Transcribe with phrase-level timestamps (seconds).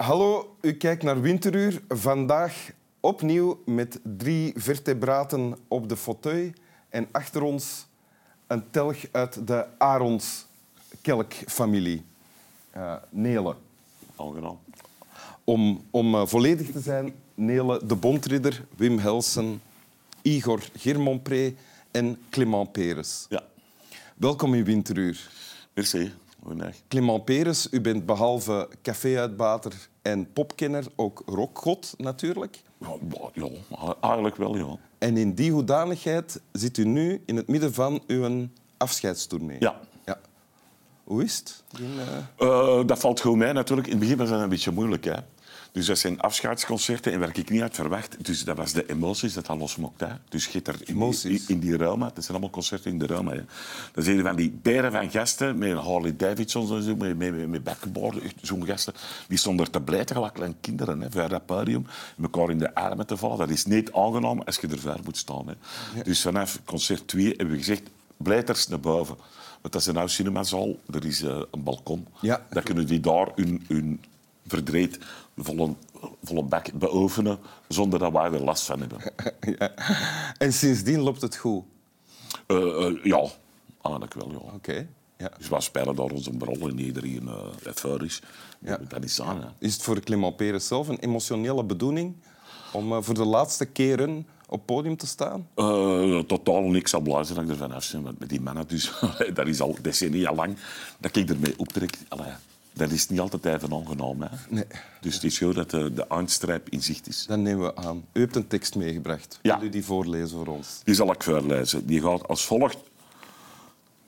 [0.00, 1.82] Hallo, u kijkt naar Winteruur.
[1.88, 2.70] Vandaag
[3.00, 6.50] opnieuw met drie vertebraten op de fauteuil.
[6.88, 7.86] En achter ons
[8.46, 12.04] een telg uit de Arons-kelkfamilie.
[12.76, 13.54] Uh, Nele.
[14.16, 14.58] Aangenaam.
[15.44, 19.62] Om, om uh, volledig te zijn, Nele de Bondridder, Wim Helsen,
[20.22, 21.54] Igor Girmonpré
[21.90, 23.26] en Clement Peres.
[23.28, 23.42] Ja.
[24.16, 25.30] Welkom in Winteruur.
[25.74, 26.12] Merci.
[26.42, 26.74] Goedendag.
[26.88, 32.62] Clement Peres, u bent behalve caféuitbater en popkenner ook rockgod natuurlijk.
[32.78, 32.96] Ja,
[33.32, 34.76] ja, eigenlijk wel, ja.
[34.98, 39.56] En in die hoedanigheid zit u nu in het midden van uw afscheidstournee.
[39.60, 39.80] Ja.
[40.04, 40.20] ja.
[41.04, 41.62] Hoe is het?
[41.78, 41.90] In,
[42.38, 42.48] uh...
[42.48, 43.88] Uh, dat valt gewoon mij natuurlijk.
[43.88, 45.04] In het begin was dat een beetje moeilijk.
[45.04, 45.16] Hè.
[45.72, 48.24] Dus dat zijn afscheidsconcerten en waar ik niet had verwacht.
[48.24, 50.00] Dus dat was de emoties dat dat losmokt.
[50.00, 50.08] Hè.
[50.28, 52.04] Dus je er in, die, in die ruimte.
[52.04, 53.34] Het zijn allemaal concerten in de ruimte.
[53.34, 53.42] Hè.
[53.92, 57.64] Dat zijn van die beren van gasten met Harley Davidson en zo, met, met, met
[57.64, 58.16] backboard.
[58.42, 58.94] Zo'n gasten.
[59.28, 61.86] Die stonden er te blijten, gelijk kleine kinderen, hè, voor dat podium.
[62.22, 63.38] elkaar in de armen te vallen.
[63.38, 65.46] Dat is niet aangenaam als je er ver moet staan.
[65.46, 65.54] Hè.
[65.94, 66.02] Ja.
[66.02, 67.82] Dus vanaf concert 2 hebben we gezegd,
[68.16, 69.16] blijters naar boven.
[69.60, 72.06] Want dat is een oude cinemazaal, er is uh, een balkon.
[72.20, 72.46] Ja.
[72.50, 74.00] Dan kunnen die daar hun, hun
[74.50, 74.98] verdreed
[75.36, 75.74] volle,
[76.22, 77.38] volle bek beoefenen
[77.68, 78.98] zonder dat wij er last van hebben.
[79.58, 79.72] ja.
[80.38, 81.64] En sindsdien loopt het goed?
[82.46, 83.26] Uh, uh, ja,
[83.82, 84.30] eigenlijk wel.
[84.30, 84.36] Ja.
[84.36, 84.54] Oké.
[84.54, 84.88] Okay.
[85.16, 85.30] Ja.
[85.38, 88.22] Dus wij spelen daar onze rol en iedereen uh, euforisch.
[88.58, 88.78] Ja.
[88.88, 89.54] Dat is aan.
[89.58, 92.14] Is het voor Clement Peres zelf een emotionele bedoeling
[92.72, 95.48] om uh, voor de laatste keren op podium te staan?
[95.56, 98.16] Uh, totaal niks al blij zijn dat ik ervan af ben.
[98.18, 98.92] Met die mannen, dus
[99.34, 100.56] dat is al decennia lang
[100.98, 101.98] dat ik ermee optrek.
[102.08, 102.32] Allee,
[102.80, 104.22] dat is niet altijd even aangenaam.
[104.22, 104.28] Hè?
[104.48, 104.64] Nee.
[105.00, 107.26] Dus het is goed dat de, de eindstrijp in zicht is.
[107.26, 108.04] Dan nemen we aan.
[108.12, 109.38] U hebt een tekst meegebracht.
[109.42, 109.58] Ja.
[109.58, 110.80] Wil u die voorlezen voor ons?
[110.84, 111.86] Die zal ik voorlezen.
[111.86, 112.78] Die gaat als volgt.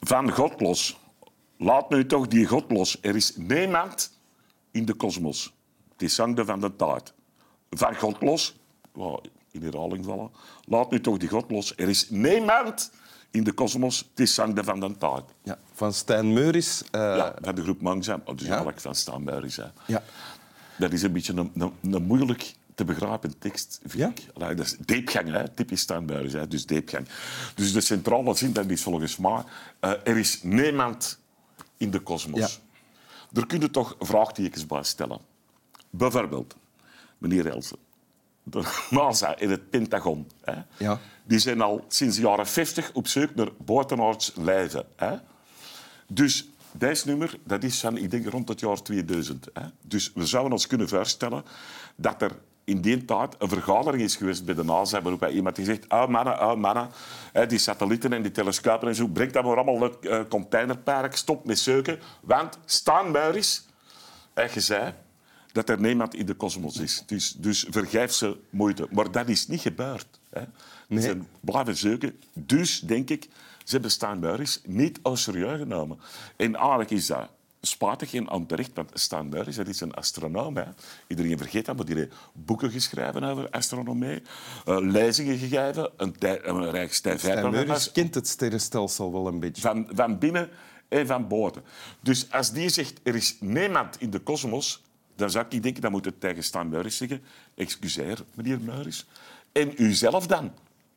[0.00, 0.98] Van God los.
[1.56, 2.98] Laat nu toch die God los.
[3.00, 4.18] Er is niemand
[4.70, 5.54] in de kosmos.
[5.92, 7.14] Het is zangde van de taart.
[7.70, 8.56] Van God los.
[8.94, 9.18] Oh,
[9.50, 10.30] in herhaling vallen.
[10.64, 11.74] Laat nu toch die God los.
[11.76, 12.90] Er is niemand
[13.30, 13.98] in de kosmos.
[14.10, 15.30] Het is zangde van de taart.
[15.42, 16.82] Ja, van Stijn Meuris.
[16.82, 17.00] Uh...
[17.00, 18.22] Ja, van de groep Mangzaam.
[18.24, 18.48] Oh, dus Ja?
[18.48, 19.56] eigenlijk van Stijn Meuris.
[19.56, 19.64] Hè.
[19.86, 20.02] Ja.
[20.78, 24.08] Dat is een beetje een, een, een moeilijk te begrijpen tekst, vind Ja?
[24.08, 24.26] ik.
[24.34, 25.48] Allee, dat is diepgang, hè.
[25.48, 26.48] typisch Steinbuis, hè.
[26.48, 27.08] dus diepgang.
[27.54, 29.42] Dus de centrale zin dat is volgens mij...
[29.80, 31.18] eh, er is niemand
[31.76, 32.60] in de kosmos.
[33.32, 35.18] Er kunnen toch vraagtekens bij stellen.
[35.90, 36.56] Bijvoorbeeld,
[37.18, 37.76] meneer Elsen,
[38.50, 40.30] de NASA in het Pentagon.
[40.44, 40.54] Hè.
[40.78, 41.00] Ja.
[41.24, 44.86] Die zijn al sinds de jaren 50 op zoek naar buitenaards leven.
[44.96, 45.16] Hè.
[46.06, 49.48] Dus deze nummer dat is van, ik denk, rond het jaar 2000.
[49.52, 49.62] Hè.
[49.82, 51.44] Dus we zouden ons kunnen voorstellen
[51.96, 52.32] dat er
[52.64, 56.06] in die tijd een vergadering is geweest bij de NASA, waarop iemand die zegt, oh
[56.06, 56.88] mannen, oh mannen,
[57.48, 61.16] die satellieten en die telescopen en zo, breng dat maar allemaal naar het uh, containerpark,
[61.16, 63.66] stop met zeuken, want staanbuis,
[64.34, 64.94] hij zei
[65.52, 67.02] dat er niemand in de kosmos is.
[67.06, 68.86] Dus, dus vergeefse moeite.
[68.90, 70.06] Maar dat is niet gebeurd.
[70.30, 70.42] Hè.
[70.88, 71.00] Nee.
[71.00, 72.20] Ze zijn blijven zoeken.
[72.32, 73.28] Dus, denk ik,
[73.64, 75.98] ze hebben Steinburis niet als serieus genomen.
[76.36, 77.28] En eigenlijk is dat
[77.60, 80.56] spatig en onterecht, want Steinburis dat is een astronoom.
[80.56, 80.64] Hè.
[81.06, 84.22] Iedereen vergeet dat, maar die heeft boeken geschreven over astronomie,
[84.66, 89.62] uh, lezingen gegeven, een, een Stijn rijksstijf Meuris kent het sterrenstelsel wel een beetje.
[89.62, 90.50] van, van binnen
[90.88, 91.62] en van buiten.
[92.00, 94.82] Dus als die zegt, er is niemand in de kosmos,
[95.18, 97.22] dan zou ik denken, dan moet het tegen Stan Meuris zeggen.
[97.54, 99.06] Excuseer, meneer Meuris.
[99.52, 100.52] En u zelf dan?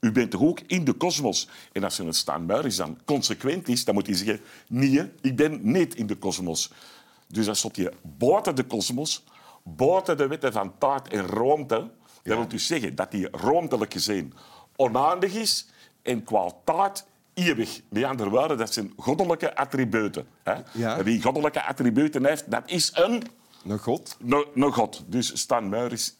[0.00, 1.48] U bent toch ook in de kosmos?
[1.72, 5.58] En als een Stan Meuris dan consequent is, dan moet hij zeggen, nee, ik ben
[5.62, 6.70] niet in de kosmos.
[7.26, 9.24] Dus dan stond je buiten de kosmos,
[9.62, 11.90] buiten de wetten van taart en ruimte.
[12.22, 14.32] Dat wil dus zeggen dat die ruimtelijk gezien
[14.76, 15.66] oneindig is
[16.02, 17.80] en qua taart eeuwig.
[17.88, 20.26] Met andere woorden, dat zijn goddelijke attributen.
[20.42, 20.54] Hè?
[20.72, 21.02] Ja.
[21.02, 23.22] Wie goddelijke attributen heeft, dat is een,
[23.66, 24.16] Een god?
[24.72, 25.04] god.
[25.06, 26.18] Dus Stan Meuris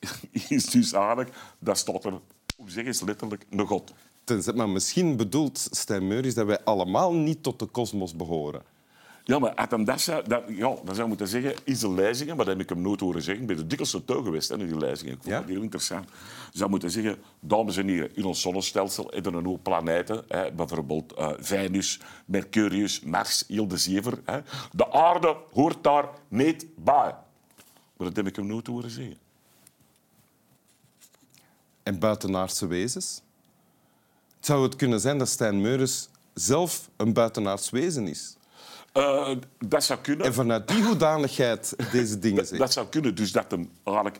[0.48, 2.20] is dus eigenlijk, dat staat er,
[2.56, 3.92] hoe zeg je letterlijk, een god.
[4.24, 8.62] Tenzij- Maar misschien bedoelt Stijn Meuris dat wij allemaal niet tot de kosmos behoren.
[9.26, 12.36] Ja, maar had hem dat, dat, ja, dan zou je moeten zeggen, is de lezingen,
[12.36, 13.42] maar dat heb ik hem nooit horen zeggen.
[13.42, 15.12] Ik ben er dikwijls naartoe geweest, hè, in die lezingen.
[15.12, 15.40] Ik vond Ja?
[15.40, 16.08] dat heel interessant.
[16.52, 20.24] Je zou moeten zeggen, dames en heren, in ons zonnestelsel hebben we een hoop planeten.
[20.28, 24.18] Hè, bijvoorbeeld eh, Venus, Mercurius, Mars, heel de zever.
[24.24, 24.40] Hè.
[24.72, 27.14] De aarde hoort daar niet bij.
[27.96, 29.18] Maar dat heb ik hem nooit horen zeggen.
[31.82, 33.22] En buitenaardse wezens?
[34.40, 38.36] Zou het kunnen zijn dat Stijn Meuris zelf een buitenaards wezen is?
[38.94, 40.26] Eh, dat zou kunnen.
[40.26, 42.60] En vanuit die hoedanigheid deze dingen zegt.
[42.60, 43.14] Dat zou kunnen.
[43.14, 43.70] Dus dat hem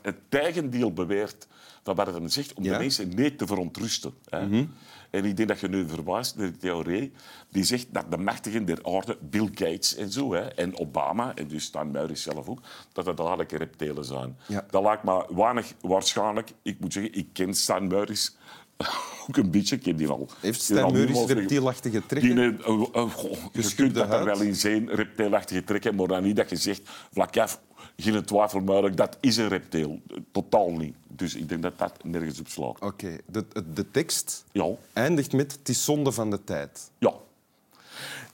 [0.03, 1.47] het tegendeel beweert
[1.83, 2.73] van wat hij zegt, om Ja.
[2.73, 4.15] de mensen niet te verontrusten.
[4.29, 4.67] Hè.
[5.11, 7.13] En ik denk dat je nu verwijst naar de theorie
[7.51, 11.49] die zegt dat de machtigen der aarde, Bill Gates en zo, hè, en Obama, en
[11.49, 12.61] dus Stan Muiris zelf ook,
[12.93, 14.37] dat dat eigenlijk reptelen zijn.
[14.47, 14.67] Ja.
[14.71, 16.53] Dat lijkt me weinig waarschijnlijk.
[16.63, 18.37] Ik moet zeggen, ik ken Stan Muiris
[19.29, 19.77] ook een beetje.
[19.77, 20.29] Ik heb die al...
[20.41, 22.39] Heeft Stijn Meuris reptielachtige die, trekken?
[22.65, 26.37] eh, eh, goh, je kunt dat er wel in zijn, reptielachtige trekken, maar dan niet
[26.37, 26.83] dat je zegt,
[27.13, 27.61] vlak af,
[27.97, 30.01] geen twijfel mogelijk, dat is een reptiel.
[30.33, 30.95] Totaal niet.
[31.09, 32.81] Dus ik denk dat dat nergens op slaat.
[32.81, 36.91] Oké, de, de- de tekst Ja, eindigt met het is zonde van de tijd.
[36.99, 37.13] ja.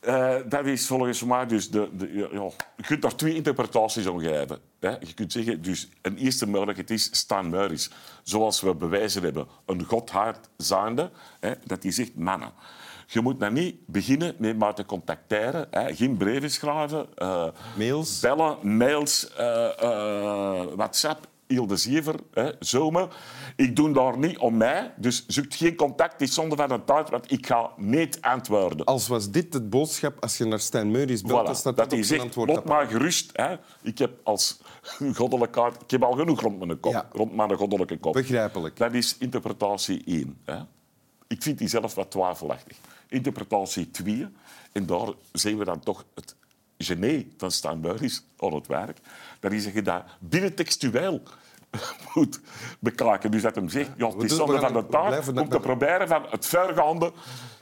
[0.01, 2.51] Eh, dat is volgens mij dus de, de, ja.
[2.77, 4.59] Je kunt daar twee interpretaties aan geven.
[4.81, 4.91] Hè.
[4.91, 7.91] Je kunt zeggen, dus een eerste mogelijkheid is Stan Meuris,
[8.23, 11.11] zoals we bewijzen hebben, een godhard zijnde,
[11.41, 12.53] hè, dat hij zegt, mannen,
[13.07, 15.95] je moet nou niet beginnen met maar te contacteren, hè.
[15.95, 18.21] geen brieven schrijven, eh, Mails?
[18.21, 23.09] bellen, mails, eh, WhatsApp, Hilde Ziever, hè, zomer.
[23.57, 26.85] Ik doe daar niet om mij, dus zoek geen contact, het is zonde van de
[26.85, 28.87] tijd, want ik ga niet antwoorden.
[28.87, 32.03] Als was dit het boodschap als je naar Stijn Meuris belt, Voilà, staat dat hij
[32.03, 33.31] zegt, lot maar gerust.
[33.33, 33.57] Hè.
[33.83, 34.61] Ik heb als
[35.15, 37.09] goddelijke ik heb al genoeg rond mijn kop, Ja.
[37.13, 38.13] rond mijn goddelijke kop.
[38.13, 38.77] Begrijpelijk.
[38.77, 40.39] Dat is interpretatie 1.
[40.45, 40.59] Hè.
[41.27, 42.77] Ik vind die zelf wat twijfelachtig.
[43.09, 44.27] Interpretatie 2,
[44.73, 46.35] en daar zien we dan toch het
[46.85, 48.99] genie van Stan Meuris aan het werk,
[49.41, 51.23] dat is dat je dat binnentextueel
[52.15, 52.41] moet
[52.79, 53.31] bekijken.
[53.31, 55.43] Dus dat hem zegt, ja, het we is doen- zonde we van de we dat-
[55.43, 57.13] om te proberen van het vergaande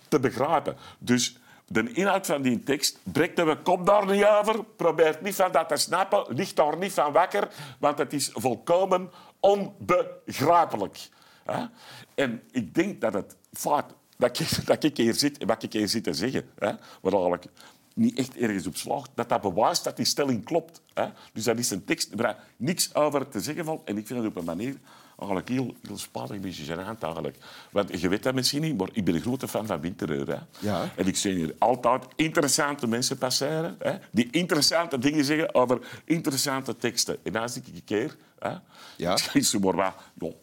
[0.08, 0.76] te begrijpen.
[0.98, 5.52] Dus de inhoud van die tekst breekt de kop daar niet over, probeert niet van
[5.52, 7.48] dat te snappen, ligt daar niet van wakker,
[7.78, 9.10] want het is volkomen
[9.40, 11.08] onbegrijpelijk.
[12.14, 13.84] En ik denk dat het vaak
[14.16, 17.12] dat ik, dat ik hier zit en wat ik hier zit te zeggen, hè, wat
[17.12, 17.46] eigenlijk
[17.98, 20.80] niet echt ergens op slaagt, dat dat bewijst dat die stelling klopt.
[20.94, 21.06] Hè?
[21.32, 23.84] Dus dat is een tekst waar niks over te zeggen valt.
[23.84, 24.76] En ik vind het op een manier
[25.18, 27.36] eigenlijk heel, heel spatig, een beetje gênant eigenlijk.
[27.70, 30.28] Want je weet dat misschien niet, maar ik ben een grote fan van Wintereur.
[30.28, 30.38] Hè?
[30.58, 30.90] Ja.
[30.96, 33.94] En ik zie hier altijd interessante mensen passeren, hè?
[34.10, 37.16] die interessante dingen zeggen over interessante teksten.
[37.22, 38.16] En dan zie ik een keer...
[38.38, 38.54] Hè?
[38.96, 39.16] Ja.
[39.60, 40.34] Maar wat...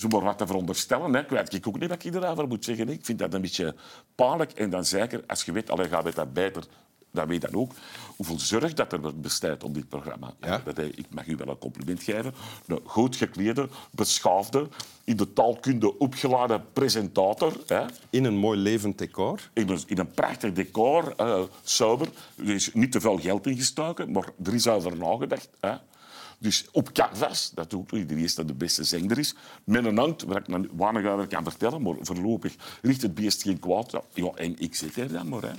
[0.00, 1.14] Ja, zo maar wat te veronderstellen.
[1.14, 1.20] Hè.
[1.20, 2.88] Ik weet ik ook niet wat ik erover moet zeggen.
[2.88, 3.74] Ik vind dat een beetje
[4.14, 4.52] pijnlijk.
[4.52, 6.64] En dan zeker, als je weet, allee, gaat het dat beter,
[7.12, 7.72] dan weet je dan ook
[8.16, 10.34] hoeveel zorg dat er bestaat op dit programma.
[10.40, 10.60] Ja.
[10.64, 12.34] Dat, hij- ik mag u wel een compliment geven.
[12.66, 14.68] Een goed geklede, beschaafde,
[15.04, 17.52] in de taalkunde opgeladen presentator.
[17.66, 17.84] Hè.
[18.10, 19.50] In een mooi levend decor.
[19.52, 22.08] In een, in een prachtig decor, eh sober.
[22.36, 25.48] Er is niet te veel geld ingestoken, maar er is over nagedacht.
[25.60, 25.74] Hè.
[26.42, 29.34] Dus op canvas, dat ook niet de eerste de beste zender is.
[29.64, 33.42] Met een hand, waar ik nog weinig over kan vertellen, maar voorlopig richt het beest
[33.42, 34.00] geen kwaad.
[34.14, 35.42] Ja, en ik zit er dan maar.
[35.42, 35.52] Hè.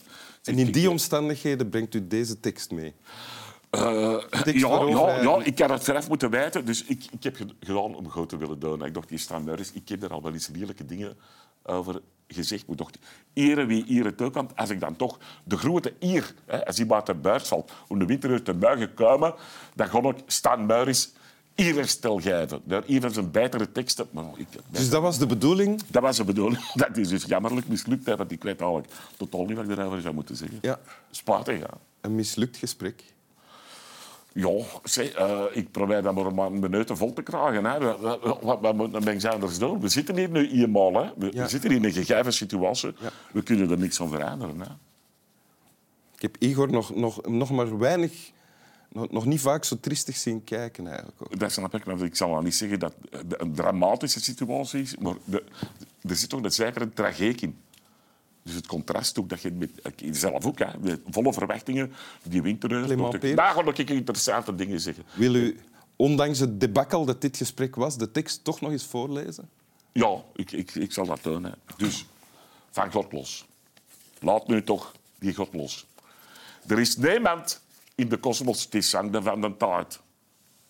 [0.43, 2.93] En in die omstandigheden brengt u deze tekst mee.
[3.69, 6.65] Eh, tekst ja, ja, ja, ik had het zelf moeten weten.
[6.65, 8.85] Dus ik, ik heb ge- gedaan om goed te willen doen.
[8.85, 11.17] Ik dacht, die Stan Meuris, ik heb er al wel eens lelijke dingen
[11.63, 12.01] over
[12.33, 12.63] gezegd.
[12.67, 12.97] Ik dacht,
[13.33, 17.21] ere wie ere toekomt, als ik dan toch de grote eer, hè, als die buiten
[17.21, 19.33] buiten valt, om de winter te buigen komen,
[19.75, 21.13] dan ga ik Stan Meuris
[21.55, 22.61] eerherstel geven.
[22.67, 24.07] Een van zijn betere teksten.
[24.11, 25.81] Maar ik, Dus dat was de bedoeling.
[25.87, 26.71] dat was de bedoeling.
[26.73, 30.01] Dat is dus jammerlijk mislukt, hè, want ik weet eigenlijk totaal niet wat ik erover
[30.01, 30.57] zou moeten zeggen.
[30.61, 30.79] Ja.
[31.45, 31.69] Ja.
[32.01, 33.03] Een mislukt gesprek.
[34.33, 34.49] Ja,
[34.83, 37.65] zeg, eh, ik probeer dat maar een minuten vol te krijgen.
[37.65, 37.79] Hè.
[38.41, 39.79] Wat, moet een mens anders doen?
[39.79, 40.93] We zitten hier nu eenmaal.
[41.03, 41.09] Hè.
[41.17, 41.43] We, Ja.
[41.43, 42.93] we zitten hier in een gegeven situatie.
[42.99, 43.09] Ja.
[43.31, 44.59] We kunnen er niks aan veranderen.
[44.59, 44.67] Hè.
[46.15, 48.31] Ik heb Igor nog, nog, nog maar weinig,
[48.89, 51.21] nog, nog niet vaak zo triestig zien kijken eigenlijk.
[51.21, 51.39] ook.
[51.39, 51.85] Dat snap ik.
[51.85, 55.43] Ik zal wel niet zeggen dat het een dramatische situatie is, maar de,
[56.01, 57.57] er zit toch zeker een tragiek in.
[58.43, 59.71] Dus het contrast ook dat je met
[60.11, 61.93] zelf ook, hè, met volle verwachtingen,
[62.23, 62.69] die winter.
[62.69, 63.35] Clément Peer.
[63.35, 65.03] Daar ga ik interessante dingen zeggen.
[65.13, 65.59] Wil u,
[65.95, 69.49] ondanks het debakkel dat dit gesprek was, de tekst toch nog eens voorlezen?
[69.91, 71.43] Ja, ik, ik, ik zal dat doen.
[71.43, 71.51] Hè.
[71.77, 72.05] Dus,
[72.69, 73.45] van God los.
[74.19, 75.87] Laat nu toch die God los.
[76.67, 77.61] Er is niemand
[77.95, 80.01] in de kosmos die zangde van de taart.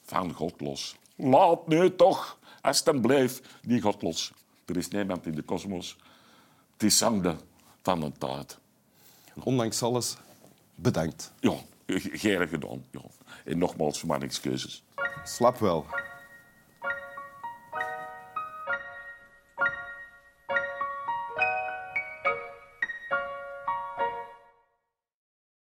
[0.03, 0.95] Van God los.
[1.15, 4.31] Laat nu toch, alsjeblieft, die God los.
[4.65, 5.97] Er is niemand in de kosmos
[6.77, 7.35] die zangde
[7.81, 8.59] van de taart.
[9.43, 10.17] Ondanks alles,
[10.75, 11.31] bedankt.
[11.39, 12.85] Ja, gerig gedaan.
[12.91, 13.01] Ja.
[13.45, 14.83] En nogmaals voor mijn excuses.
[15.23, 15.85] Slap wel.